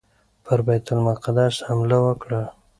[0.45, 2.41] پر بیت المقدس حمله وکړه.